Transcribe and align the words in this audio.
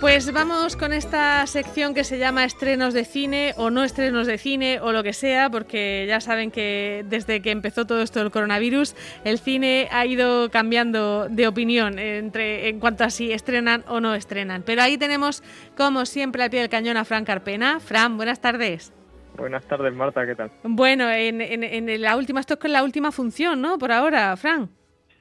Pues 0.00 0.32
vamos 0.32 0.76
con 0.76 0.92
esta 0.92 1.44
sección 1.48 1.92
que 1.92 2.04
se 2.04 2.18
llama 2.18 2.44
estrenos 2.44 2.94
de 2.94 3.04
cine 3.04 3.52
o 3.56 3.68
no 3.70 3.82
estrenos 3.82 4.28
de 4.28 4.38
cine 4.38 4.78
o 4.80 4.92
lo 4.92 5.02
que 5.02 5.12
sea, 5.12 5.50
porque 5.50 6.06
ya 6.08 6.20
saben 6.20 6.52
que 6.52 7.04
desde 7.08 7.42
que 7.42 7.50
empezó 7.50 7.84
todo 7.84 8.00
esto 8.00 8.20
del 8.20 8.30
coronavirus, 8.30 8.94
el 9.24 9.40
cine 9.40 9.88
ha 9.90 10.06
ido 10.06 10.50
cambiando 10.50 11.28
de 11.28 11.48
opinión 11.48 11.98
entre, 11.98 12.68
en 12.68 12.78
cuanto 12.78 13.02
a 13.02 13.10
si 13.10 13.32
estrenan 13.32 13.84
o 13.88 14.00
no 14.00 14.14
estrenan. 14.14 14.62
Pero 14.62 14.82
ahí 14.82 14.98
tenemos, 14.98 15.42
como 15.76 16.06
siempre, 16.06 16.44
al 16.44 16.50
pie 16.50 16.60
del 16.60 16.68
cañón 16.68 16.96
a 16.96 17.04
Fran 17.04 17.24
Carpena. 17.24 17.80
Fran, 17.80 18.16
buenas 18.16 18.40
tardes. 18.40 18.92
Buenas 19.38 19.64
tardes, 19.66 19.94
Marta, 19.94 20.26
¿qué 20.26 20.34
tal? 20.34 20.50
Bueno, 20.64 21.08
en, 21.10 21.40
en, 21.40 22.02
la 22.02 22.16
última, 22.16 22.40
esto 22.40 22.58
es 22.60 22.70
la 22.70 22.82
última 22.82 23.12
función, 23.12 23.62
¿no? 23.62 23.78
Por 23.78 23.92
ahora, 23.92 24.36
Fran. 24.36 24.68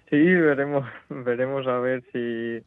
Sí, 0.10 0.18
veremos, 0.18 0.86
veremos 1.10 1.68
a 1.68 1.80
ver 1.80 2.04
si 2.12 2.62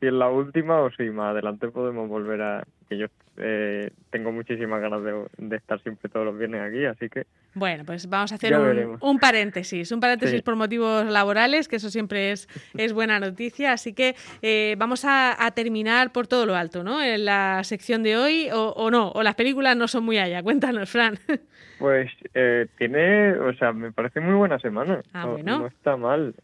si 0.00 0.06
es 0.06 0.12
la 0.12 0.28
última 0.28 0.80
o 0.80 0.90
si 0.90 1.10
más 1.10 1.32
adelante 1.32 1.68
podemos 1.68 2.08
volver 2.08 2.40
a 2.42 2.64
que 2.88 2.98
yo 2.98 3.06
eh, 3.40 3.90
tengo 4.10 4.32
muchísimas 4.32 4.80
ganas 4.80 5.02
de, 5.02 5.56
estar 5.56 5.80
siempre 5.82 6.08
todos 6.08 6.26
los 6.26 6.38
viernes 6.38 6.60
aquí, 6.60 6.84
así 6.84 7.08
que... 7.08 7.26
Bueno, 7.54 7.84
pues 7.84 8.08
vamos 8.08 8.32
a 8.32 8.34
hacer 8.34 8.56
un, 9.00 9.18
paréntesis, 9.18 9.90
un 9.92 10.00
paréntesis 10.00 10.42
por 10.42 10.56
motivos 10.56 11.06
laborales, 11.06 11.68
que 11.68 11.76
eso 11.76 11.90
siempre 11.90 12.32
es, 12.32 12.48
es 12.76 12.92
buena 12.92 13.20
noticia, 13.20 13.72
así 13.72 13.92
que 13.92 14.14
eh, 14.42 14.76
vamos 14.78 15.04
a, 15.04 15.36
terminar 15.54 16.12
por 16.12 16.26
todo 16.26 16.46
lo 16.46 16.54
alto, 16.54 16.84
¿no? 16.84 17.02
En 17.02 17.24
la 17.24 17.64
sección 17.64 18.02
de 18.02 18.16
hoy, 18.16 18.48
o, 18.52 18.90
no, 18.90 19.10
o 19.10 19.22
las 19.22 19.34
películas 19.34 19.76
no 19.76 19.88
son 19.88 20.04
muy 20.04 20.18
allá. 20.18 20.42
Cuéntanos, 20.42 20.90
Fran. 20.90 21.18
Pues 21.78 22.10
eh, 22.34 22.66
tiene, 22.76 23.34
o 23.34 23.54
sea, 23.54 23.72
me 23.72 23.92
parece 23.92 24.18
muy 24.18 24.34
buena 24.34 24.58
semana. 24.58 25.00
Ah, 25.12 25.26
bueno. 25.26 25.60
no, 25.60 25.66
está 25.68 25.96
mal. 25.96 26.34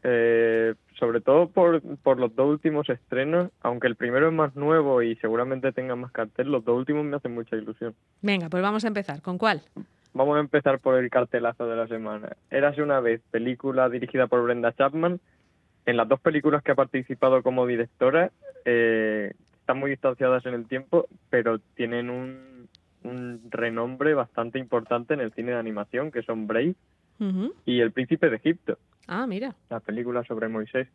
Sobre 1.04 1.20
todo 1.20 1.50
por, 1.50 1.82
por 1.98 2.18
los 2.18 2.34
dos 2.34 2.48
últimos 2.48 2.88
estrenos, 2.88 3.50
aunque 3.60 3.88
el 3.88 3.94
primero 3.94 4.28
es 4.28 4.32
más 4.32 4.56
nuevo 4.56 5.02
y 5.02 5.16
seguramente 5.16 5.70
tenga 5.70 5.94
más 5.96 6.10
cartel, 6.12 6.50
los 6.50 6.64
dos 6.64 6.78
últimos 6.78 7.04
me 7.04 7.14
hacen 7.14 7.34
mucha 7.34 7.56
ilusión. 7.56 7.94
Venga, 8.22 8.48
pues 8.48 8.62
vamos 8.62 8.86
a 8.86 8.88
empezar. 8.88 9.20
¿Con 9.20 9.36
cuál? 9.36 9.60
Vamos 10.14 10.38
a 10.38 10.40
empezar 10.40 10.78
por 10.78 10.94
el 10.94 11.10
cartelazo 11.10 11.66
de 11.66 11.76
la 11.76 11.86
semana. 11.88 12.30
Érase 12.50 12.82
una 12.82 13.00
vez, 13.00 13.20
película 13.30 13.90
dirigida 13.90 14.28
por 14.28 14.42
Brenda 14.44 14.72
Chapman. 14.72 15.20
En 15.84 15.98
las 15.98 16.08
dos 16.08 16.20
películas 16.20 16.62
que 16.62 16.72
ha 16.72 16.74
participado 16.74 17.42
como 17.42 17.66
directora, 17.66 18.30
eh, 18.64 19.34
están 19.60 19.78
muy 19.78 19.90
distanciadas 19.90 20.46
en 20.46 20.54
el 20.54 20.66
tiempo, 20.66 21.06
pero 21.28 21.58
tienen 21.74 22.08
un, 22.08 22.66
un 23.02 23.42
renombre 23.50 24.14
bastante 24.14 24.58
importante 24.58 25.12
en 25.12 25.20
el 25.20 25.34
cine 25.34 25.52
de 25.52 25.58
animación, 25.58 26.10
que 26.10 26.22
son 26.22 26.46
Brave 26.46 26.74
y 27.66 27.80
El 27.80 27.92
Príncipe 27.92 28.30
de 28.30 28.36
Egipto. 28.36 28.78
Ah, 29.06 29.26
mira. 29.26 29.54
La 29.70 29.80
película 29.80 30.24
sobre 30.24 30.48
Moisés. 30.48 30.88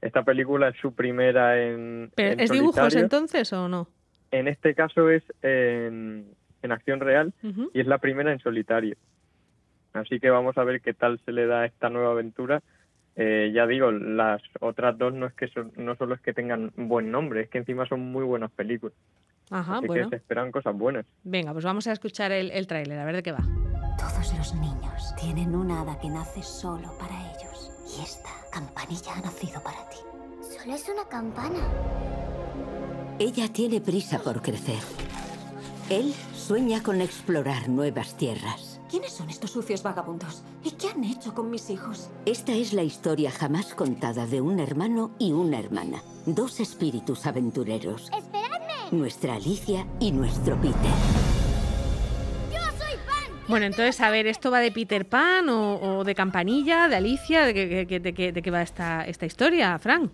Esta 0.00 0.22
película 0.22 0.68
es 0.68 0.76
su 0.76 0.94
primera 0.94 1.60
en. 1.62 2.10
¿Pero 2.14 2.42
¿Es 2.42 2.50
dibujos 2.50 2.94
entonces 2.94 3.52
o 3.52 3.68
no? 3.68 3.88
En 4.30 4.48
este 4.48 4.74
caso 4.74 5.08
es 5.10 5.22
en, 5.42 6.26
acción 6.62 7.00
real 7.00 7.32
y 7.72 7.80
es 7.80 7.86
la 7.86 7.98
primera 7.98 8.32
en 8.32 8.38
solitario. 8.40 8.96
Así 9.92 10.18
que 10.18 10.28
vamos 10.28 10.58
a 10.58 10.64
ver 10.64 10.80
qué 10.80 10.92
tal 10.92 11.20
se 11.24 11.32
le 11.32 11.46
da 11.46 11.64
esta 11.64 11.88
nueva 11.88 12.10
aventura. 12.10 12.62
Eh, 13.16 13.52
ya 13.54 13.66
digo, 13.66 13.92
las 13.92 14.42
otras 14.60 14.98
dos 14.98 15.14
no 15.14 15.26
es 15.26 15.34
que 15.34 15.48
no 15.76 15.94
solo 15.94 16.16
es 16.16 16.20
que 16.20 16.32
tengan 16.32 16.72
buen 16.76 17.12
nombre, 17.12 17.42
es 17.42 17.48
que 17.48 17.58
encima 17.58 17.86
son 17.86 18.00
muy 18.00 18.24
buenas 18.24 18.50
películas. 18.50 18.96
Ajá, 19.50 19.78
Así 19.78 19.88
que 19.88 20.08
se 20.08 20.16
esperan 20.16 20.50
cosas 20.50 20.76
buenas. 20.76 21.06
Venga, 21.22 21.52
pues 21.52 21.64
vamos 21.64 21.86
a 21.86 21.92
escuchar 21.92 22.32
el, 22.32 22.50
el 22.50 22.66
tráiler, 22.66 22.98
a 22.98 23.04
ver 23.04 23.16
de 23.16 23.22
qué 23.22 23.32
va. 23.32 23.44
Todos 23.98 24.36
los 24.36 24.54
niños 24.56 25.14
tienen 25.20 25.54
una 25.54 25.82
hada 25.82 25.98
que 26.00 26.08
nace 26.08 26.42
solo 26.42 26.90
para 26.98 27.14
ellos. 27.30 27.53
Y 27.96 28.02
esta 28.02 28.30
campanilla 28.50 29.14
ha 29.14 29.20
nacido 29.20 29.62
para 29.62 29.88
ti. 29.88 29.96
Solo 30.40 30.74
es 30.74 30.88
una 30.88 31.04
campana. 31.04 31.60
Ella 33.18 33.52
tiene 33.52 33.80
prisa 33.80 34.18
por 34.18 34.42
crecer. 34.42 34.80
Él 35.90 36.14
sueña 36.34 36.82
con 36.82 37.00
explorar 37.00 37.68
nuevas 37.68 38.16
tierras. 38.16 38.80
¿Quiénes 38.90 39.12
son 39.12 39.28
estos 39.28 39.50
sucios 39.50 39.82
vagabundos? 39.82 40.42
¿Y 40.62 40.72
qué 40.72 40.88
han 40.88 41.04
hecho 41.04 41.34
con 41.34 41.50
mis 41.50 41.68
hijos? 41.70 42.08
Esta 42.26 42.52
es 42.52 42.72
la 42.72 42.82
historia 42.82 43.30
jamás 43.30 43.74
contada 43.74 44.26
de 44.26 44.40
un 44.40 44.60
hermano 44.60 45.12
y 45.18 45.32
una 45.32 45.58
hermana. 45.58 46.02
Dos 46.26 46.60
espíritus 46.60 47.26
aventureros. 47.26 48.10
¡Esperadme! 48.16 48.90
Nuestra 48.92 49.34
Alicia 49.34 49.86
y 50.00 50.12
nuestro 50.12 50.60
Peter. 50.60 51.23
Bueno, 53.48 53.66
entonces, 53.66 54.00
a 54.00 54.10
ver, 54.10 54.26
¿esto 54.26 54.50
va 54.50 54.60
de 54.60 54.72
Peter 54.72 55.04
Pan 55.04 55.48
o, 55.48 56.02
de 56.04 56.14
Campanilla, 56.14 56.88
de 56.88 56.96
Alicia? 56.96 57.44
¿De 57.44 57.54
qué, 57.54 58.00
de, 58.00 58.42
qué 58.42 58.50
va 58.50 58.62
esta, 58.62 59.04
esta 59.06 59.26
historia, 59.26 59.78
Frank? 59.78 60.10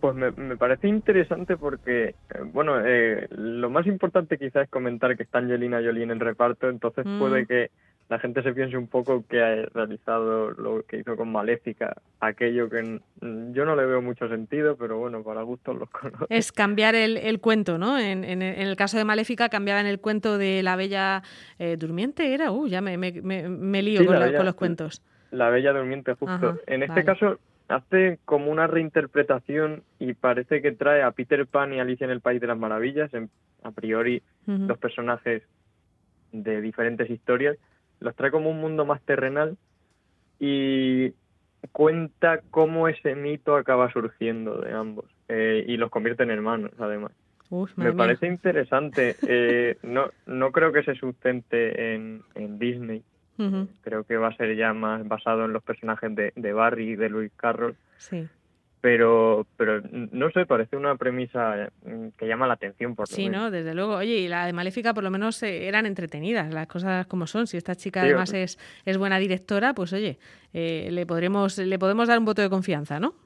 Pues 0.00 0.14
me, 0.14 0.56
parece 0.56 0.88
interesante 0.88 1.56
porque, 1.56 2.08
eh, 2.08 2.14
bueno, 2.52 2.78
eh, 2.84 3.26
lo 3.30 3.70
más 3.70 3.86
importante 3.86 4.38
quizás 4.38 4.64
es 4.64 4.70
comentar 4.70 5.16
que 5.16 5.22
está 5.22 5.38
Angelina 5.38 5.80
Jolie 5.82 6.02
en 6.02 6.10
el 6.10 6.20
reparto, 6.20 6.68
entonces 6.68 7.06
mm. 7.06 7.18
puede 7.18 7.46
que 7.46 7.70
la 8.08 8.18
gente 8.20 8.42
se 8.42 8.52
piense 8.52 8.76
un 8.76 8.86
poco 8.86 9.24
que 9.26 9.42
ha 9.42 9.66
realizado 9.74 10.50
lo 10.52 10.84
que 10.84 10.98
hizo 10.98 11.16
con 11.16 11.32
Maléfica, 11.32 11.96
aquello 12.20 12.68
que 12.68 13.00
yo 13.20 13.64
no 13.64 13.74
le 13.74 13.84
veo 13.84 14.00
mucho 14.00 14.28
sentido, 14.28 14.76
pero 14.76 14.98
bueno, 14.98 15.24
para 15.24 15.42
gustos 15.42 15.76
los 15.76 15.90
conozco. 15.90 16.26
Es 16.30 16.52
cambiar 16.52 16.94
el, 16.94 17.16
el 17.16 17.40
cuento, 17.40 17.78
¿no? 17.78 17.98
En, 17.98 18.22
en, 18.22 18.42
el 18.42 18.76
caso 18.76 18.96
de 18.96 19.04
Maléfica 19.04 19.48
cambiaban 19.48 19.86
el 19.86 19.98
cuento 19.98 20.38
de 20.38 20.62
la 20.62 20.76
Bella 20.76 21.22
eh, 21.58 21.76
Durmiente, 21.76 22.32
¿era? 22.32 22.52
Uh, 22.52 22.68
ya 22.68 22.80
me, 22.80 22.96
me, 22.96 23.10
me, 23.12 23.82
lío 23.82 24.06
con, 24.06 24.44
los 24.44 24.54
cuentos. 24.54 25.02
La 25.32 25.50
Bella 25.50 25.72
Durmiente, 25.72 26.14
justo. 26.14 26.60
en 26.66 26.84
este 26.84 27.04
caso 27.04 27.38
hace 27.68 28.20
como 28.24 28.52
una 28.52 28.68
reinterpretación 28.68 29.82
y 29.98 30.14
parece 30.14 30.62
que 30.62 30.70
trae 30.70 31.02
a 31.02 31.10
Peter 31.10 31.46
Pan 31.46 31.72
y 31.72 31.80
Alicia 31.80 32.04
en 32.04 32.12
el 32.12 32.20
País 32.20 32.40
de 32.40 32.46
las 32.46 32.58
Maravillas, 32.58 33.12
en, 33.14 33.30
a 33.64 33.72
priori 33.72 34.22
dos 34.46 34.78
personajes 34.78 35.42
de 36.30 36.60
diferentes 36.60 37.10
historias, 37.10 37.56
los 38.00 38.14
trae 38.14 38.30
como 38.30 38.50
un 38.50 38.60
mundo 38.60 38.84
más 38.84 39.00
terrenal 39.02 39.56
y 40.38 41.12
cuenta 41.72 42.40
cómo 42.50 42.88
ese 42.88 43.14
mito 43.14 43.56
acaba 43.56 43.92
surgiendo 43.92 44.60
de 44.60 44.72
ambos 44.72 45.06
eh, 45.28 45.64
y 45.66 45.76
los 45.76 45.90
convierte 45.90 46.22
en 46.22 46.30
hermanos 46.30 46.72
además. 46.78 47.12
Me 47.76 47.92
parece 47.92 48.26
interesante. 48.26 49.16
Eh, 49.26 49.78
no, 49.82 50.10
no 50.26 50.50
creo 50.50 50.72
que 50.72 50.82
se 50.82 50.94
sustente 50.94 51.94
en, 51.94 52.22
en 52.34 52.58
Disney. 52.58 53.02
Creo 53.82 54.04
que 54.04 54.16
va 54.16 54.28
a 54.28 54.36
ser 54.36 54.56
ya 54.56 54.72
más 54.72 55.06
basado 55.06 55.44
en 55.44 55.52
los 55.52 55.62
personajes 55.62 56.14
de, 56.14 56.32
de 56.36 56.52
Barry 56.54 56.92
y 56.92 56.96
de 56.96 57.10
Luis 57.10 57.30
Carroll. 57.36 57.76
Sí 57.98 58.26
pero 58.86 59.48
pero 59.56 59.82
no 60.12 60.30
sé, 60.30 60.46
parece 60.46 60.76
una 60.76 60.94
premisa 60.94 61.70
mm, 61.84 62.10
que 62.16 62.28
llama 62.28 62.46
la 62.46 62.54
atención 62.54 62.94
por 62.94 63.08
Sí, 63.08 63.28
no, 63.28 63.50
desde 63.50 63.74
luego. 63.74 63.96
Oye, 63.96 64.18
y 64.18 64.28
la 64.28 64.46
de 64.46 64.52
Maléfica 64.52 64.94
por 64.94 65.02
lo 65.02 65.10
menos 65.10 65.42
eh, 65.42 65.66
eran 65.66 65.86
entretenidas, 65.86 66.54
las 66.54 66.68
cosas 66.68 67.04
como 67.08 67.26
son. 67.26 67.48
Si 67.48 67.56
esta 67.56 67.74
chica 67.74 68.02
además 68.02 68.32
es, 68.32 68.60
es 68.84 68.96
buena 68.96 69.18
directora, 69.18 69.74
pues 69.74 69.92
oye, 69.92 70.18
eh, 70.54 70.88
le 70.92 71.04
podremos 71.04 71.58
le 71.58 71.78
podemos 71.80 72.06
dar 72.06 72.20
un 72.20 72.26
voto 72.26 72.42
de 72.42 72.48
confianza, 72.48 73.00
¿no? 73.00 73.16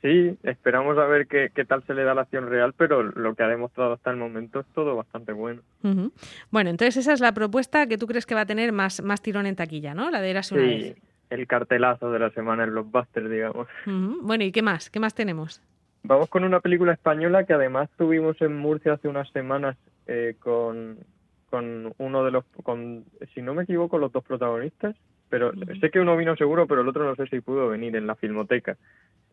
Sí, 0.00 0.38
esperamos 0.44 0.96
a 0.96 1.06
ver 1.06 1.26
qué, 1.26 1.50
qué 1.52 1.64
tal 1.64 1.82
se 1.88 1.92
le 1.92 2.04
da 2.04 2.14
la 2.14 2.22
acción 2.22 2.48
real, 2.48 2.72
pero 2.76 3.02
lo 3.02 3.34
que 3.34 3.42
ha 3.42 3.48
demostrado 3.48 3.94
hasta 3.94 4.12
el 4.12 4.16
momento 4.16 4.60
es 4.60 4.66
todo 4.76 4.94
bastante 4.94 5.32
bueno. 5.32 5.62
Bueno, 6.52 6.70
entonces 6.70 6.98
esa 6.98 7.14
es 7.14 7.20
la 7.20 7.34
propuesta 7.34 7.88
que 7.88 7.98
tú 7.98 8.06
crees 8.06 8.26
que 8.26 8.36
va 8.36 8.42
a 8.42 8.46
tener 8.46 8.70
más, 8.70 9.02
más 9.02 9.22
tirón 9.22 9.46
en 9.46 9.56
taquilla, 9.56 9.92
¿no? 9.92 10.08
La 10.08 10.20
de 10.20 10.30
Eras 10.30 10.52
una 10.52 10.62
sí 10.62 10.94
el 11.30 11.46
cartelazo 11.46 12.10
de 12.10 12.18
la 12.18 12.30
semana 12.30 12.64
en 12.64 12.70
Blockbuster, 12.72 13.28
digamos. 13.28 13.68
Bueno, 13.86 14.44
¿y 14.44 14.52
qué 14.52 14.62
más? 14.62 14.90
¿Qué 14.90 15.00
más 15.00 15.14
tenemos? 15.14 15.62
Vamos 16.02 16.28
con 16.28 16.44
una 16.44 16.60
película 16.60 16.92
española 16.92 17.44
que 17.44 17.52
además 17.52 17.88
tuvimos 17.96 18.40
en 18.40 18.56
Murcia 18.56 18.94
hace 18.94 19.08
unas 19.08 19.30
semanas 19.30 19.76
eh, 20.06 20.34
con, 20.38 20.98
con 21.50 21.92
uno 21.98 22.24
de 22.24 22.30
los, 22.30 22.44
con, 22.62 23.04
si 23.34 23.42
no 23.42 23.54
me 23.54 23.64
equivoco, 23.64 23.98
los 23.98 24.12
dos 24.12 24.24
protagonistas, 24.24 24.96
pero 25.28 25.52
sé 25.80 25.90
que 25.90 26.00
uno 26.00 26.16
vino 26.16 26.36
seguro, 26.36 26.66
pero 26.66 26.80
el 26.80 26.88
otro 26.88 27.04
no 27.04 27.14
sé 27.16 27.26
si 27.28 27.40
pudo 27.40 27.68
venir 27.68 27.94
en 27.96 28.06
la 28.06 28.16
filmoteca. 28.16 28.76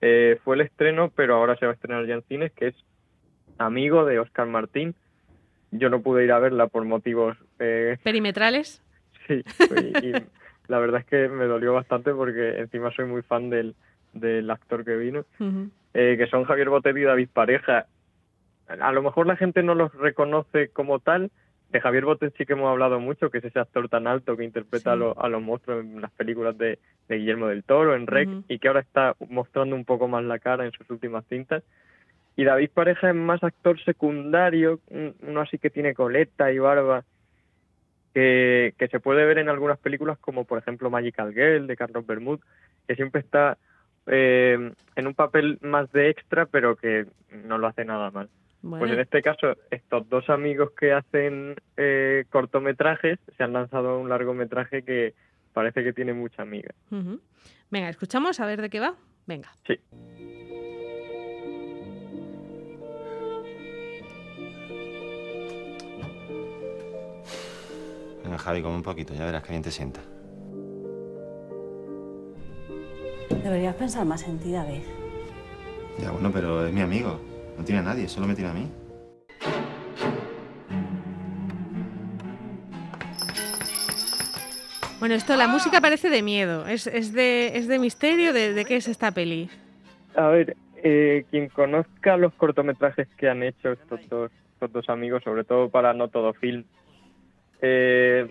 Eh, 0.01 0.39
fue 0.43 0.55
el 0.55 0.61
estreno, 0.61 1.11
pero 1.15 1.35
ahora 1.35 1.55
se 1.55 1.65
va 1.65 1.71
a 1.71 1.75
estrenar 1.75 2.05
ya 2.05 2.15
en 2.15 2.23
cines, 2.23 2.51
que 2.51 2.67
es 2.67 2.75
Amigo 3.57 4.05
de 4.05 4.19
Oscar 4.19 4.45
Martín. 4.45 4.93
Yo 5.71 5.89
no 5.89 6.01
pude 6.01 6.23
ir 6.23 6.31
a 6.31 6.39
verla 6.39 6.67
por 6.67 6.85
motivos... 6.85 7.37
Eh... 7.59 7.97
¿Perimetrales? 8.03 8.83
Sí, 9.27 9.43
y, 10.03 10.13
la 10.67 10.79
verdad 10.79 11.01
es 11.01 11.05
que 11.05 11.27
me 11.29 11.45
dolió 11.45 11.73
bastante 11.73 12.13
porque 12.13 12.59
encima 12.59 12.91
soy 12.91 13.05
muy 13.05 13.21
fan 13.21 13.49
del, 13.49 13.75
del 14.13 14.49
actor 14.49 14.83
que 14.83 14.95
vino, 14.95 15.25
eh, 15.93 16.15
que 16.17 16.27
son 16.27 16.43
Javier 16.43 16.69
Botello 16.69 16.97
y 16.97 17.03
David 17.03 17.29
Pareja. 17.31 17.85
A 18.67 18.91
lo 18.91 19.01
mejor 19.01 19.27
la 19.27 19.37
gente 19.37 19.63
no 19.63 19.75
los 19.75 19.93
reconoce 19.93 20.69
como 20.69 20.99
tal. 20.99 21.31
De 21.71 21.81
Javier 21.81 22.05
Botet 22.05 22.33
sí 22.37 22.45
que 22.45 22.53
hemos 22.53 22.69
hablado 22.69 22.99
mucho, 22.99 23.29
que 23.29 23.39
es 23.39 23.45
ese 23.45 23.59
actor 23.59 23.89
tan 23.89 24.07
alto 24.07 24.37
que 24.37 24.45
interpreta 24.45 24.93
a, 24.93 24.95
los 24.95 25.41
monstruos 25.41 25.83
en 25.83 26.01
las 26.01 26.11
películas 26.11 26.57
de, 26.57 26.79
Guillermo 27.09 27.47
del 27.47 27.63
Toro, 27.63 27.95
en 27.95 28.07
Rec, 28.07 28.29
y 28.47 28.59
que 28.59 28.67
ahora 28.67 28.79
está 28.81 29.15
mostrando 29.29 29.75
un 29.75 29.83
poco 29.83 30.07
más 30.07 30.23
la 30.23 30.39
cara 30.39 30.65
en 30.65 30.71
sus 30.71 30.89
últimas 30.89 31.25
cintas. 31.27 31.63
Y 32.37 32.43
David 32.43 32.69
Pareja 32.73 33.09
es 33.09 33.15
más 33.15 33.43
actor 33.43 33.83
secundario, 33.83 34.79
uno 34.89 35.41
así 35.41 35.57
que 35.57 35.69
tiene 35.69 35.93
coleta 35.93 36.51
y 36.51 36.59
barba, 36.59 37.03
que, 38.17 38.87
se 38.89 38.99
puede 38.99 39.25
ver 39.25 39.37
en 39.37 39.49
algunas 39.49 39.77
películas 39.77 40.17
como 40.17 40.45
por 40.45 40.57
ejemplo 40.57 40.89
Magical 40.89 41.33
Girl 41.33 41.67
de 41.67 41.77
Carlos 41.77 42.05
Bermud, 42.07 42.39
que 42.87 42.95
siempre 42.95 43.21
está 43.21 43.59
eh, 44.07 44.71
en 44.95 45.07
un 45.07 45.13
papel 45.13 45.59
más 45.61 45.91
de 45.91 46.09
extra, 46.09 46.47
pero 46.47 46.75
que 46.75 47.05
no 47.31 47.59
lo 47.59 47.67
hace 47.67 47.85
nada 47.85 48.09
mal. 48.09 48.29
Pues 48.67 48.91
en 48.91 48.99
este 48.99 49.21
caso, 49.21 49.55
estos 49.69 50.09
dos 50.09 50.29
amigos 50.29 50.71
que 50.71 50.93
hacen 50.93 51.55
eh, 51.77 52.25
cortometrajes 52.29 53.19
se 53.37 53.43
han 53.43 53.53
lanzado 53.53 53.91
a 53.91 53.97
un 53.99 54.09
largometraje 54.09 54.81
que 54.81 55.13
parece 55.53 55.83
que 55.83 55.93
tiene 55.93 56.13
mucha 56.13 56.41
amiga. 56.41 56.73
Venga, 57.69 57.89
escuchamos 57.89 58.39
a 58.39 58.47
ver 58.47 58.61
de 58.61 58.69
qué 58.71 58.79
va. 58.79 58.95
Venga. 59.27 59.49
Sí. 59.67 59.79
Venga, 68.27 68.39
Javi, 68.39 68.61
come 68.61 68.75
un 68.75 68.83
poquito, 68.83 69.13
ya 69.13 69.25
verás 69.25 69.41
que 69.41 69.51
bien 69.51 69.63
te 69.63 69.71
sienta. 69.71 70.01
Deberías 73.41 73.73
pensar 73.75 74.05
más 74.05 74.27
en 74.27 74.37
ti, 74.37 74.51
David. 74.51 74.81
Ya, 75.97 76.11
bueno, 76.11 76.29
pero 76.33 76.67
es 76.67 76.73
mi 76.73 76.81
amigo. 76.81 77.21
No 77.57 77.63
tiene 77.63 77.79
a 77.79 77.83
nadie, 77.83 78.09
solo 78.09 78.27
me 78.27 78.35
tiene 78.35 78.49
a 78.49 78.53
mí. 78.53 78.69
Bueno, 84.99 85.15
esto, 85.15 85.37
la 85.37 85.47
música 85.47 85.79
parece 85.79 86.09
de 86.09 86.21
miedo. 86.21 86.67
¿Es, 86.67 86.83
de, 87.13 87.57
es 87.57 87.69
de 87.69 87.79
misterio? 87.79 88.33
¿De, 88.33 88.65
qué 88.65 88.75
es 88.75 88.89
esta 88.89 89.11
peli? 89.11 89.49
A 90.17 90.27
ver, 90.27 90.57
eh, 90.83 91.23
quien 91.31 91.47
conozca 91.47 92.17
los 92.17 92.33
cortometrajes 92.33 93.07
que 93.15 93.29
han 93.29 93.41
hecho 93.43 93.71
estos 93.71 94.01
dos, 94.09 94.31
estos 94.55 94.73
dos 94.73 94.89
amigos, 94.89 95.23
sobre 95.23 95.45
todo 95.45 95.69
para 95.69 95.93
No 95.93 96.09
Todo 96.09 96.33
Film, 96.33 96.65
eh, 97.61 98.29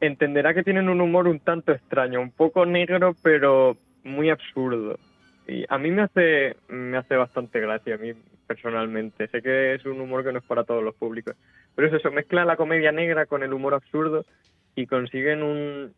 entenderá 0.00 0.54
que 0.54 0.64
tienen 0.64 0.88
un 0.88 1.00
humor 1.00 1.28
un 1.28 1.40
tanto 1.40 1.72
extraño, 1.72 2.20
un 2.20 2.30
poco 2.30 2.66
negro, 2.66 3.14
pero 3.22 3.76
muy 4.04 4.30
absurdo. 4.30 4.98
Y 5.46 5.64
a 5.68 5.78
mí 5.78 5.90
me 5.90 6.02
hace, 6.02 6.56
me 6.68 6.96
hace 6.96 7.16
bastante 7.16 7.60
gracia, 7.60 7.94
a 7.94 7.98
mí 7.98 8.12
personalmente. 8.46 9.28
Sé 9.28 9.42
que 9.42 9.74
es 9.74 9.84
un 9.84 10.00
humor 10.00 10.24
que 10.24 10.32
no 10.32 10.38
es 10.38 10.44
para 10.44 10.64
todos 10.64 10.82
los 10.82 10.94
públicos. 10.94 11.36
Pero 11.74 11.88
es 11.88 11.94
eso, 11.94 12.10
mezcla 12.10 12.44
la 12.44 12.56
comedia 12.56 12.92
negra 12.92 13.26
con 13.26 13.42
el 13.42 13.52
humor 13.52 13.74
absurdo 13.74 14.24
y 14.74 14.86
consiguen 14.86 15.42
un, 15.42 15.92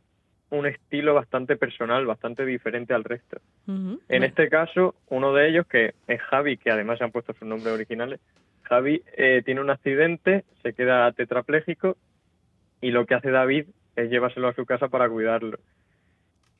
un 0.50 0.67
estilo 0.67 1.14
bastante 1.14 1.56
personal, 1.56 2.06
bastante 2.06 2.44
diferente 2.44 2.94
al 2.94 3.05
resto. 3.05 3.41
En 3.67 4.25
este 4.25 4.49
caso, 4.49 4.94
uno 5.08 5.34
de 5.34 5.49
ellos, 5.49 5.67
que 5.67 5.94
es 6.06 6.20
Javi, 6.23 6.56
que 6.56 6.70
además 6.70 6.99
se 6.99 7.05
han 7.05 7.12
puesto 7.12 7.34
sus 7.34 7.46
nombres 7.46 7.73
originales, 7.73 8.20
Javi 8.69 9.03
eh, 9.17 9.43
tiene 9.44 9.61
un 9.61 9.70
accidente, 9.70 10.44
se 10.62 10.73
queda 10.75 11.11
tetrapléjico 11.12 11.97
y 12.81 12.91
lo 12.91 13.06
que 13.06 13.15
hace 13.15 13.31
David 13.31 13.67
es 13.97 14.11
llevárselo 14.11 14.49
a 14.49 14.55
su 14.55 14.67
casa 14.67 14.88
para 14.88 15.09
cuidarlo. 15.09 15.59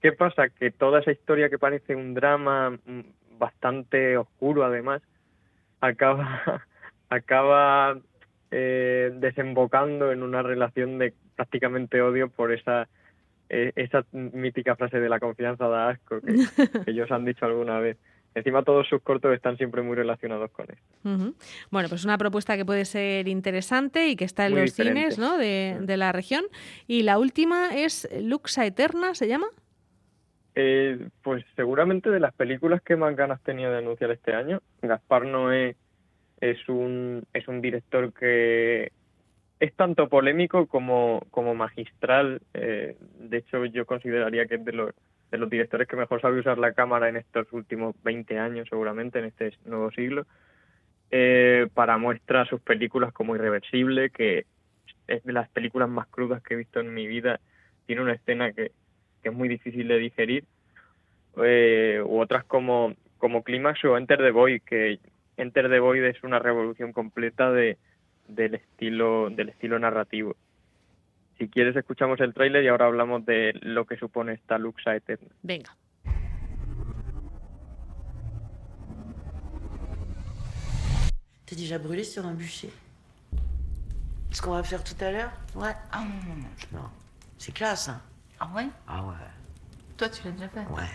¿Qué 0.01 0.13
pasa? 0.13 0.49
Que 0.49 0.71
toda 0.71 1.01
esa 1.01 1.13
historia 1.13 1.49
que 1.49 1.59
parece 1.59 1.95
un 1.95 2.15
drama 2.15 2.71
mm, 2.71 3.01
bastante 3.39 4.17
oscuro 4.17 4.65
además, 4.65 5.03
acaba, 5.81 6.65
acaba 7.09 7.99
eh, 8.51 9.13
desembocando 9.15 10.13
en 10.13 10.23
una 10.23 10.43
relación 10.43 10.99
de 10.99 11.15
prácticamente 11.37 12.01
odio 12.01 12.29
por 12.29 12.53
esa, 12.53 12.89
eh, 13.49 13.73
esa 13.77 14.05
mítica 14.13 14.77
frase 14.77 14.99
de 15.01 15.09
la 15.09 15.21
confianza 15.21 15.69
da 15.69 15.91
asco 15.91 16.21
que, 16.21 16.35
que 16.85 16.91
ellos 16.91 17.11
han 17.11 17.25
dicho 17.25 17.45
alguna 17.45 17.79
vez. 17.81 17.97
Encima 18.35 18.63
todos 18.63 18.87
sus 18.89 19.03
cortos 19.03 19.35
están 19.35 19.57
siempre 19.57 19.83
muy 19.83 19.97
relacionados 19.97 20.51
con 20.51 20.67
esto. 20.71 21.35
Bueno, 21.71 21.89
pues 21.89 22.05
una 22.05 22.19
propuesta 22.19 22.57
que 22.57 22.65
puede 22.65 22.85
ser 22.85 23.27
interesante 23.27 24.09
y 24.09 24.17
que 24.17 24.25
está 24.25 24.47
en 24.47 24.55
los 24.55 24.73
cines 24.73 25.19
¿no? 25.19 25.39
de, 25.39 25.79
de, 25.81 25.97
la 25.97 26.13
región. 26.13 26.45
Y 26.87 27.03
la 27.03 27.19
última 27.19 27.75
es 27.75 28.09
Luxa 28.21 28.65
Eterna, 28.65 29.15
¿se 29.15 29.27
llama? 29.27 29.49
Eh, 30.61 31.09
pues 31.23 31.45
seguramente 31.55 32.11
de 32.11 32.19
las 32.19 32.35
películas 32.35 32.83
que 32.83 32.97
más 32.97 33.15
ganas 33.15 33.41
tenía 33.43 33.71
de 33.71 33.79
anunciar 33.79 34.11
este 34.11 34.35
año. 34.35 34.61
Gaspar 34.83 35.25
Noé 35.25 35.77
es 36.41 36.69
un, 36.69 37.25
es 37.33 37.47
un 37.47 37.61
director 37.61 38.13
que 38.13 38.91
es 39.61 39.75
tanto 39.75 40.09
polémico 40.09 40.67
como, 40.67 41.23
como 41.31 41.55
magistral. 41.55 42.41
Eh, 42.55 42.97
de 43.21 43.37
hecho, 43.37 43.65
yo 43.67 43.87
consideraría 43.87 44.47
que 44.47 44.57
es 44.57 44.65
de 44.65 44.73
los 44.73 44.95
de 45.31 45.39
los 45.39 45.51
directores 45.51 45.87
que 45.89 45.97
mejor 45.97 46.21
sabe 46.21 46.41
usar 46.41 46.59
la 46.59 46.73
cámara 46.73 47.09
en 47.09 47.17
estos 47.17 47.53
últimos 47.53 47.95
20 48.03 48.39
años, 48.39 48.69
seguramente, 48.69 49.19
en 49.19 49.27
este 49.27 49.53
nuevo 49.65 49.91
siglo, 49.91 50.27
eh, 51.11 51.69
para 51.75 51.99
mostrar 51.99 52.49
sus 52.49 52.61
películas 52.61 53.13
como 53.13 53.35
Irreversible, 53.35 54.11
que 54.11 54.47
es 55.07 55.25
de 55.25 55.33
las 55.33 55.49
películas 55.49 55.89
más 55.89 56.07
crudas 56.09 56.43
que 56.43 56.55
he 56.55 56.57
visto 56.57 56.81
en 56.81 56.93
mi 56.93 57.07
vida. 57.07 57.41
Tiene 57.87 58.03
una 58.03 58.13
escena 58.13 58.53
que, 58.53 58.73
es 59.23 59.33
muy 59.33 59.49
difícil 59.49 59.89
de 59.89 59.99
digerir. 59.99 60.45
Eh, 61.43 62.03
u 62.05 62.21
otras 62.21 62.45
como, 62.45 62.95
como 63.19 63.43
Clímax 63.43 63.85
o 63.85 63.97
Enter 63.97 64.19
the 64.19 64.31
Void, 64.31 64.63
que 64.63 64.99
Enter 65.37 65.69
the 65.69 65.79
Void 65.79 66.05
es 66.05 66.23
una 66.23 66.39
revolución 66.39 66.93
completa 66.93 67.53
de, 67.53 67.77
del, 68.29 68.55
estilo, 68.55 69.29
del 69.31 69.51
estilo 69.51 69.79
narrativo. 69.79 70.37
Si 71.39 71.49
quieres, 71.49 71.77
escuchamos 71.77 72.19
el 72.21 72.35
tráiler 72.35 72.65
y 72.65 72.69
ahora 72.69 72.87
hablamos 72.87 73.25
de 73.25 73.53
lo 73.63 73.85
que 73.85 73.97
supone 73.97 74.33
esta 74.33 74.59
Luxa 74.59 74.97
Eterna. 74.97 75.29
Venga. 75.43 75.71
T'es 81.47 81.57
déjà 81.57 81.79
brûlé 81.79 82.05
sur 82.05 82.27
un 82.27 82.35
bûcher. 82.35 82.71
Ce 84.33 84.43
qu'on 84.43 84.51
va 84.51 84.63
faire 84.63 84.83
tout 84.83 84.97
à 85.01 85.11
l'heure 85.11 85.33
Ouais. 85.55 85.75
Ah 85.93 86.01
non, 86.01 86.35
non, 86.35 86.43
non. 86.43 86.81
Non. 86.81 86.89
C'est 87.39 87.55
classe, 87.55 87.89
hein 87.89 88.03
Ah 88.41 88.51
ouais 88.55 88.67
Ah 88.87 89.03
ouais. 89.05 89.15
Toi, 89.97 90.09
tu 90.09 90.25
l'as 90.25 90.33
déjà 90.33 90.49
fait 90.49 90.67
Ouais. 90.71 90.91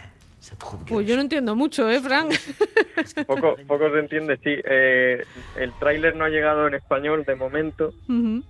Pues 0.88 1.08
yo 1.08 1.16
no 1.16 1.22
entiendo 1.22 1.56
mucho, 1.56 1.90
¿eh, 1.90 2.02
Frank? 2.02 2.34
poco, 3.28 3.56
poco 3.66 3.90
se 3.92 4.00
entiende, 4.00 4.38
sí. 4.44 4.56
Eh, 4.66 5.24
el 5.56 5.72
tráiler 5.80 6.18
no 6.18 6.26
ha 6.26 6.30
llegado 6.30 6.68
en 6.68 6.74
español 6.74 7.24
de 7.24 7.36
momento. 7.36 7.94
Uh 8.10 8.42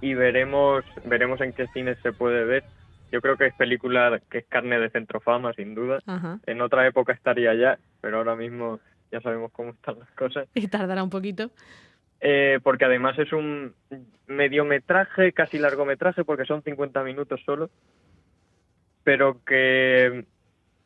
y 0.00 0.14
veremos, 0.14 0.84
veremos 1.04 1.40
en 1.40 1.52
qué 1.52 1.66
cines 1.68 1.98
se 2.02 2.12
puede 2.12 2.44
ver. 2.44 2.64
Yo 3.12 3.20
creo 3.20 3.36
que 3.36 3.46
es 3.46 3.54
película 3.54 4.20
que 4.30 4.38
es 4.38 4.46
carne 4.46 4.78
de 4.78 4.90
centrofama, 4.90 5.52
sin 5.54 5.74
duda. 5.74 5.98
En 6.46 6.60
otra 6.60 6.86
época 6.86 7.12
estaría 7.12 7.54
ya, 7.54 7.78
pero 8.00 8.18
ahora 8.18 8.36
mismo 8.36 8.78
ya 9.10 9.20
sabemos 9.20 9.50
cómo 9.52 9.70
están 9.70 9.98
las 9.98 10.10
cosas. 10.12 10.48
Y 10.54 10.68
tardará 10.68 11.02
un 11.02 11.10
poquito. 11.10 11.50
Eh, 12.20 12.60
porque 12.62 12.84
además 12.84 13.18
es 13.18 13.32
un 13.32 13.74
mediometraje, 14.26 15.32
casi 15.32 15.58
largometraje, 15.58 16.24
porque 16.24 16.44
son 16.44 16.62
50 16.62 17.02
minutos 17.02 17.40
solo, 17.44 17.70
pero 19.02 19.42
que, 19.44 20.24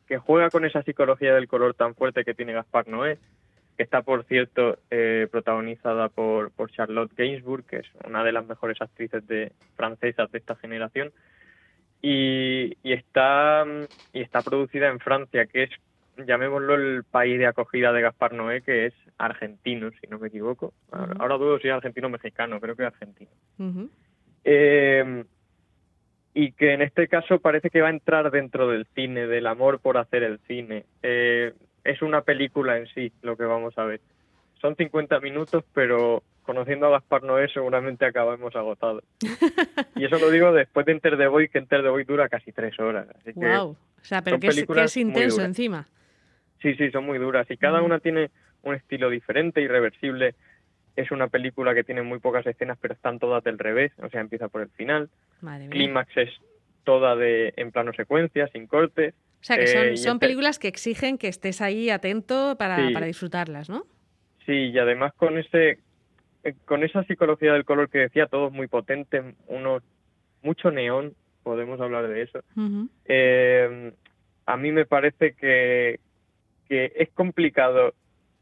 que 0.07 0.17
juega 0.17 0.49
con 0.49 0.65
esa 0.65 0.81
psicología 0.81 1.35
del 1.35 1.47
color 1.47 1.73
tan 1.75 1.93
fuerte 1.93 2.23
que 2.23 2.33
tiene 2.33 2.53
Gaspar 2.53 2.87
Noé 2.87 3.19
que 3.75 3.83
está, 3.83 4.01
por 4.01 4.23
cierto, 4.25 4.77
eh, 4.89 5.27
protagonizada 5.31 6.09
por, 6.09 6.51
por 6.51 6.71
Charlotte 6.71 7.13
Gainsbourg, 7.15 7.65
que 7.65 7.77
es 7.77 7.87
una 8.05 8.23
de 8.23 8.31
las 8.31 8.45
mejores 8.45 8.81
actrices 8.81 9.25
de, 9.27 9.51
francesas 9.75 10.31
de 10.31 10.37
esta 10.37 10.55
generación, 10.55 11.11
y, 12.01 12.77
y, 12.83 12.93
está, 12.93 13.65
y 14.13 14.21
está 14.21 14.41
producida 14.41 14.89
en 14.89 14.99
Francia, 14.99 15.45
que 15.45 15.63
es, 15.63 15.69
llamémoslo, 16.25 16.75
el 16.75 17.03
país 17.03 17.37
de 17.39 17.47
acogida 17.47 17.91
de 17.91 18.01
Gaspar 18.01 18.33
Noé, 18.33 18.61
que 18.61 18.85
es 18.85 18.93
argentino, 19.17 19.91
si 19.99 20.07
no 20.07 20.19
me 20.19 20.27
equivoco. 20.27 20.73
Ahora, 20.91 21.37
dudo 21.37 21.59
si 21.59 21.67
es 21.67 21.73
argentino 21.73 22.07
o 22.07 22.11
mexicano, 22.11 22.59
creo 22.61 22.75
que 22.75 22.83
es 22.83 22.93
argentino. 22.93 23.31
Eh, 24.43 25.23
y 26.35 26.51
que 26.51 26.73
en 26.73 26.81
este 26.81 27.07
caso 27.07 27.39
parece 27.39 27.69
que 27.69 27.81
va 27.81 27.87
a 27.87 27.91
entrar 27.91 28.29
dentro 28.29 28.67
del 28.67 28.85
cine, 28.93 29.25
del 29.25 29.47
amor 29.47 29.79
por 29.79 29.97
hacer 29.97 30.21
el 30.21 30.39
cine. 30.39 30.85
Eh, 31.01 31.53
es 31.85 32.01
una 32.01 32.21
película 32.21 32.77
en 32.77 32.87
sí 32.87 33.13
lo 33.21 33.37
que 33.37 33.45
vamos 33.45 33.77
a 33.77 33.85
ver. 33.85 34.01
Son 34.59 34.75
50 34.75 35.19
minutos, 35.19 35.63
pero 35.73 36.23
conociendo 36.41 36.87
a 36.87 36.91
Gaspar 36.91 37.23
Noé 37.23 37.47
seguramente 37.47 38.05
acabamos 38.05 38.55
agotados. 38.55 39.03
y 39.95 40.03
eso 40.03 40.17
lo 40.17 40.29
digo 40.31 40.51
después 40.51 40.85
de 40.85 40.93
Enter 40.93 41.17
the 41.17 41.27
Void, 41.27 41.49
que 41.51 41.59
Enter 41.59 41.83
the 41.83 41.89
Void 41.89 42.07
dura 42.07 42.27
casi 42.27 42.51
tres 42.51 42.77
horas. 42.79 43.07
wow. 43.35 43.69
O 43.69 44.07
sea, 44.07 44.21
pero 44.21 44.39
que 44.39 44.47
es, 44.47 44.97
intenso 44.97 45.43
encima. 45.43 45.87
Sí, 46.61 46.75
sí, 46.75 46.91
son 46.91 47.05
muy 47.05 47.17
duras. 47.17 47.49
Y 47.49 47.57
cada 47.57 47.81
mm. 47.81 47.85
una 47.85 47.99
tiene 47.99 48.29
un 48.63 48.75
estilo 48.75 49.09
diferente, 49.09 49.61
irreversible. 49.61 50.35
Es 50.95 51.11
una 51.11 51.27
película 51.27 51.73
que 51.73 51.83
tiene 51.83 52.01
muy 52.01 52.19
pocas 52.19 52.45
escenas, 52.45 52.77
pero 52.79 52.93
están 52.93 53.19
todas 53.19 53.43
del 53.43 53.59
revés. 53.59 53.91
O 54.01 54.09
sea, 54.09 54.21
empieza 54.21 54.47
por 54.47 54.61
el 54.61 54.69
final. 54.69 55.09
Clímax 55.69 56.17
es 56.17 56.29
toda 56.83 57.15
de 57.15 57.53
en 57.57 57.71
plano 57.71 57.93
secuencia, 57.93 58.47
sin 58.47 58.67
cortes. 58.67 59.13
O 59.45 59.47
sea, 59.47 59.59
que 59.59 59.67
son, 59.67 59.87
eh, 59.89 59.97
son 59.97 60.17
películas 60.17 60.57
que 60.57 60.67
exigen 60.67 61.19
que 61.19 61.27
estés 61.27 61.61
ahí 61.61 61.91
atento 61.91 62.55
para, 62.57 62.89
para 62.91 63.05
disfrutarlas, 63.05 63.69
¿no? 63.69 63.85
Sí, 64.43 64.71
y 64.71 64.79
además 64.79 65.13
con 65.13 65.37
ese 65.37 65.77
eh, 66.43 66.55
con 66.65 66.83
esa 66.83 67.03
psicología 67.03 67.53
del 67.53 67.63
color 67.63 67.87
que 67.91 67.99
decía, 67.99 68.25
todo 68.25 68.49
muy 68.49 68.65
potente, 68.65 69.35
uno, 69.45 69.81
mucho 70.41 70.71
neón, 70.71 71.13
podemos 71.43 71.79
hablar 71.79 72.07
de 72.07 72.23
eso. 72.23 72.39
eh, 73.05 73.93
a 74.47 74.57
mí 74.57 74.71
me 74.71 74.87
parece 74.87 75.33
que, 75.33 75.99
que 76.67 76.91
es 76.95 77.09
complicado 77.11 77.93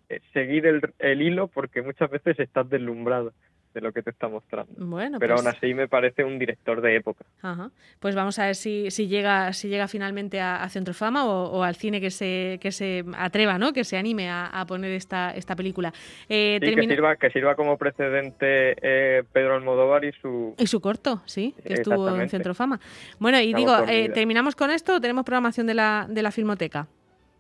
eh, 0.08 0.22
seguir 0.32 0.68
el, 0.68 0.82
el, 1.00 1.22
hilo 1.22 1.50
porque 1.50 1.82
muchas 1.82 2.10
veces 2.10 2.40
estás 2.40 2.70
deslumbrado. 2.70 3.34
De 3.74 3.82
lo 3.82 3.92
que 3.92 4.02
te 4.02 4.12
está 4.12 4.28
mostrando. 4.28 4.72
Bueno, 4.78 5.20
pero 5.20 5.36
pues 5.36 5.46
aún 5.46 5.56
así 5.56 5.74
me 5.74 5.88
parece 5.88 6.24
un 6.24 6.38
director 6.40 6.82
de 6.82 6.96
época. 6.96 7.26
Ajá. 7.42 7.72
Pues 8.00 8.16
vamos 8.16 8.38
a 8.40 8.46
ver 8.46 8.56
si, 8.56 8.92
si 8.92 9.08
llega 9.08 9.52
si 9.54 9.68
llega 9.70 9.88
finalmente 9.88 10.40
a, 10.40 10.68
Centrofama 10.70 11.26
o, 11.26 11.50
o, 11.50 11.64
al 11.64 11.76
cine 11.76 12.00
que 12.00 12.12
se 12.12 12.60
que 12.62 12.72
se 12.72 13.04
atreva, 13.18 13.58
¿no? 13.58 13.74
Que 13.74 13.84
se 13.84 13.98
anime 13.98 14.30
a, 14.30 14.64
poner 14.68 14.92
esta 14.92 15.32
esta 15.32 15.56
película. 15.56 15.94
Eh, 16.30 16.60
sí, 16.62 16.76
que 16.76 16.88
sirva 16.88 17.16
que 17.16 17.30
sirva 17.32 17.56
como 17.56 17.78
precedente 17.78 18.76
eh, 18.82 19.24
Pedro 19.32 19.56
Almodóvar 19.56 20.06
y 20.06 20.12
su 20.14 20.56
y 20.58 20.68
su 20.68 20.80
corto, 20.80 21.22
sí, 21.26 21.56
que 21.66 21.74
estuvo 21.74 22.10
en 22.16 22.30
Centrofama. 22.30 22.80
Bueno, 23.20 23.40
y 23.40 23.54
digo, 23.54 23.76
eh, 23.88 24.10
terminamos 24.10 24.56
con 24.56 24.72
esto. 24.72 24.96
¿o 24.96 25.02
tenemos 25.02 25.24
programación 25.26 25.68
de 25.68 25.74
la 25.74 26.06
de 26.10 26.22
la 26.22 26.32
filmoteca. 26.32 26.88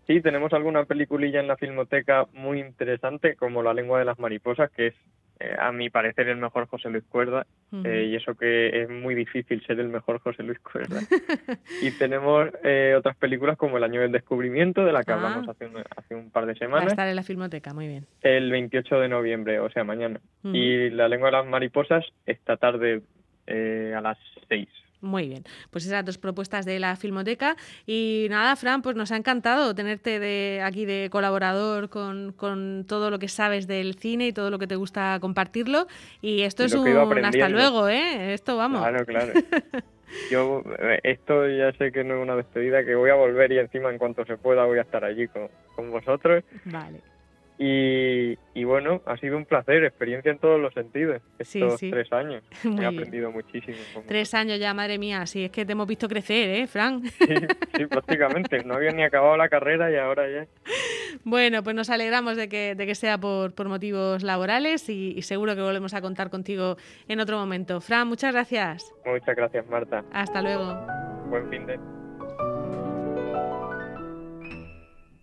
Sí, 0.07 0.19
tenemos 0.21 0.51
alguna 0.51 0.83
peliculilla 0.83 1.39
en 1.39 1.47
la 1.47 1.55
filmoteca 1.55 2.27
muy 2.33 2.59
interesante, 2.59 3.35
como 3.35 3.63
La 3.63 3.73
lengua 3.73 3.99
de 3.99 4.05
las 4.05 4.19
mariposas, 4.19 4.69
que 4.71 4.87
es, 4.87 4.95
eh, 5.43 5.55
a 5.59 5.73
mi 5.73 5.89
parecer, 5.89 6.29
el 6.29 6.37
mejor 6.37 6.67
José 6.67 6.89
Luis 6.89 7.03
Cuerda, 7.03 7.45
eh, 7.83 8.07
y 8.09 8.15
eso 8.15 8.33
que 8.35 8.83
es 8.83 8.89
muy 8.89 9.13
difícil 9.13 9.61
ser 9.65 9.77
el 9.79 9.89
mejor 9.89 10.19
José 10.19 10.41
Luis 10.41 10.59
Cuerda. 10.59 11.01
y 11.81 11.91
tenemos 11.91 12.49
eh, 12.63 12.95
otras 12.97 13.17
películas 13.17 13.57
como 13.57 13.75
El 13.77 13.83
año 13.83 13.99
del 13.99 14.13
descubrimiento, 14.13 14.85
de 14.85 14.93
la 14.93 15.03
que 15.03 15.11
ah. 15.11 15.15
hablamos 15.15 15.49
hace 15.49 15.65
un, 15.65 15.83
hace 15.97 16.15
un 16.15 16.31
par 16.31 16.45
de 16.45 16.55
semanas. 16.55 16.85
Va 16.85 16.87
a 16.87 16.93
estar 16.93 17.07
en 17.09 17.15
la 17.17 17.23
filmoteca, 17.23 17.73
muy 17.73 17.87
bien. 17.87 18.05
El 18.21 18.51
28 18.51 19.01
de 19.01 19.09
noviembre, 19.09 19.59
o 19.59 19.69
sea, 19.69 19.83
mañana. 19.83 20.21
Y 20.43 20.89
La 20.91 21.09
lengua 21.09 21.27
de 21.27 21.37
las 21.37 21.45
mariposas 21.45 22.05
esta 22.25 22.55
tarde 22.55 23.01
a 23.47 24.01
las 24.01 24.17
6. 24.47 24.69
Muy 25.03 25.27
bien, 25.27 25.43
pues 25.69 25.85
esas 25.85 26.05
dos 26.05 26.17
propuestas 26.17 26.65
de 26.65 26.79
la 26.79 26.95
Filmoteca. 26.95 27.57
Y 27.85 28.27
nada, 28.29 28.55
Fran, 28.55 28.81
pues 28.81 28.95
nos 28.95 29.11
ha 29.11 29.17
encantado 29.17 29.75
tenerte 29.75 30.17
de 30.17 30.61
aquí 30.63 30.85
de 30.85 31.09
colaborador 31.11 31.89
con, 31.89 32.31
con 32.31 32.85
todo 32.87 33.11
lo 33.11 33.19
que 33.19 33.27
sabes 33.27 33.67
del 33.67 33.95
cine 33.95 34.27
y 34.27 34.33
todo 34.33 34.49
lo 34.49 34.59
que 34.59 34.65
te 34.65 34.77
gusta 34.77 35.17
compartirlo. 35.19 35.87
Y 36.21 36.43
esto 36.43 36.63
es 36.63 36.73
un 36.73 36.87
hasta 37.25 37.49
luego, 37.49 37.89
¿eh? 37.89 38.33
Esto 38.33 38.55
vamos. 38.55 38.79
Claro, 38.79 39.05
claro. 39.05 39.33
Yo, 40.31 40.63
eh, 40.79 40.99
esto 41.03 41.49
ya 41.49 41.73
sé 41.73 41.91
que 41.91 42.03
no 42.03 42.15
es 42.15 42.21
una 42.21 42.35
despedida, 42.35 42.85
que 42.85 42.95
voy 42.95 43.09
a 43.09 43.15
volver 43.15 43.51
y 43.51 43.59
encima 43.59 43.89
en 43.89 43.97
cuanto 43.97 44.23
se 44.25 44.37
pueda 44.37 44.63
voy 44.63 44.77
a 44.77 44.83
estar 44.83 45.03
allí 45.03 45.27
con, 45.27 45.49
con 45.75 45.91
vosotros. 45.91 46.43
Vale. 46.65 47.01
Y, 47.65 48.63
bueno, 48.65 49.01
ha 49.05 49.15
sido 49.17 49.37
un 49.37 49.45
placer, 49.45 49.85
experiencia 49.85 50.31
en 50.31 50.37
todos 50.37 50.59
los 50.59 50.73
sentidos, 50.73 51.21
estos 51.39 51.79
tres 51.79 52.11
años. 52.11 52.43
He 52.81 52.85
aprendido 52.85 53.31
muchísimo. 53.31 53.77
Tres 54.05 54.33
años 54.33 54.59
ya, 54.59 54.73
madre 54.73 54.97
mía, 54.97 55.25
sí, 55.25 55.45
es 55.45 55.51
que 55.51 55.65
te 55.65 55.71
hemos 55.71 55.87
visto 55.87 56.09
crecer, 56.09 56.49
¿eh, 56.49 56.67
Frank? 56.67 57.05
Sí, 57.05 57.85
prácticamente, 57.85 58.63
no 58.65 58.75
había 58.75 58.91
ni 58.91 59.03
acabado 59.03 59.37
la 59.37 59.47
carrera 59.47 59.89
y 59.91 59.95
ahora 59.95 60.29
ya. 60.29 60.47
Bueno, 61.23 61.61
pues 61.61 61.75
nos 61.75 61.91
alegramos 61.91 62.35
de 62.35 62.49
que, 62.49 62.73
de 62.73 62.87
que 62.87 62.95
sea 62.95 63.19
por, 63.19 63.53
por 63.53 63.69
motivos 63.69 64.23
laborales 64.23 64.89
y, 64.89 65.13
y, 65.15 65.21
seguro 65.21 65.55
que 65.55 65.61
volvemos 65.61 65.93
a 65.93 66.01
contar 66.01 66.31
contigo 66.31 66.75
en 67.07 67.19
otro 67.19 67.37
momento. 67.37 67.79
Fran, 67.81 68.07
muchas 68.07 68.33
gracias. 68.33 68.91
Muchas 69.05 69.35
gracias, 69.35 69.67
Marta. 69.69 70.03
Hasta 70.11 70.41
luego. 70.41 70.75
Buen 71.29 71.47
fin 71.51 71.67
de 71.67 71.77